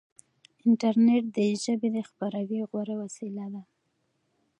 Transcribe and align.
انټرنیټ 0.65 1.23
د 1.35 1.37
ژبې 1.63 1.89
د 1.95 1.97
خپراوي 2.09 2.59
غوره 2.69 2.95
وسیله 3.03 3.45
ده. 3.53 3.61